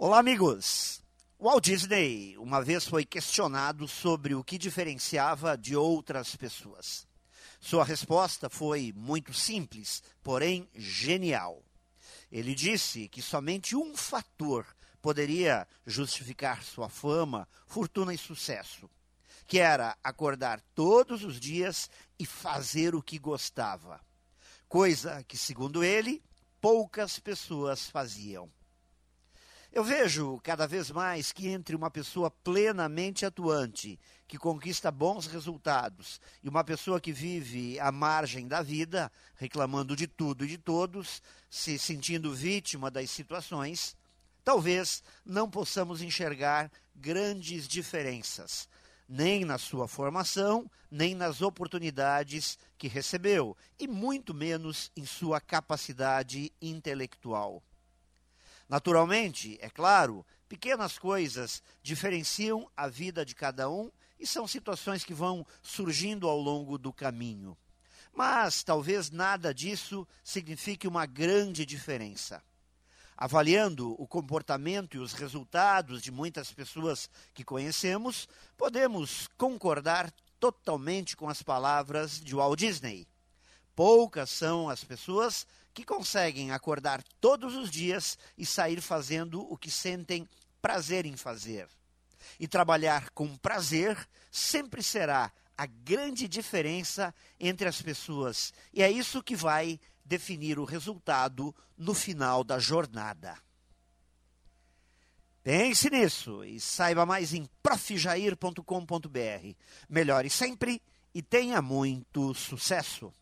[0.00, 1.02] Olá, amigos!
[1.40, 7.04] Walt Disney uma vez foi questionado sobre o que diferenciava de outras pessoas.
[7.60, 11.64] Sua resposta foi muito simples, porém genial.
[12.30, 14.64] Ele disse que somente um fator
[15.02, 18.88] poderia justificar sua fama, fortuna e sucesso,
[19.48, 24.00] que era acordar todos os dias e fazer o que gostava.
[24.68, 26.22] Coisa que, segundo ele,
[26.60, 28.48] poucas pessoas faziam.
[29.70, 36.20] Eu vejo cada vez mais que entre uma pessoa plenamente atuante, que conquista bons resultados,
[36.42, 41.22] e uma pessoa que vive à margem da vida, reclamando de tudo e de todos,
[41.50, 43.94] se sentindo vítima das situações,
[44.42, 48.68] talvez não possamos enxergar grandes diferenças,
[49.06, 56.50] nem na sua formação, nem nas oportunidades que recebeu, e muito menos em sua capacidade
[56.60, 57.62] intelectual.
[58.68, 65.14] Naturalmente, é claro, pequenas coisas diferenciam a vida de cada um e são situações que
[65.14, 67.56] vão surgindo ao longo do caminho.
[68.12, 72.42] Mas talvez nada disso signifique uma grande diferença.
[73.16, 81.28] Avaliando o comportamento e os resultados de muitas pessoas que conhecemos, podemos concordar totalmente com
[81.28, 83.08] as palavras de Walt Disney.
[83.78, 89.70] Poucas são as pessoas que conseguem acordar todos os dias e sair fazendo o que
[89.70, 90.28] sentem
[90.60, 91.68] prazer em fazer.
[92.40, 93.96] E trabalhar com prazer
[94.32, 98.52] sempre será a grande diferença entre as pessoas.
[98.74, 103.38] E é isso que vai definir o resultado no final da jornada.
[105.40, 109.54] Pense nisso e saiba mais em profjair.com.br.
[109.88, 110.82] Melhore sempre
[111.14, 113.14] e tenha muito sucesso!